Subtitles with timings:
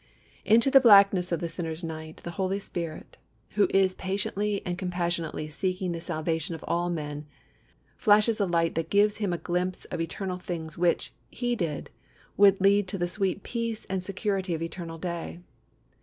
[0.45, 3.17] Into the blackness of the sinner's night the Holy Spirit,
[3.51, 7.27] who is patiently and compassionately seeking the salvation of all men,
[7.97, 11.91] flashes a light that gives him a glimpse of eternal things which, heeded,
[12.35, 15.39] would lead to the sweet peace and security of eternal day.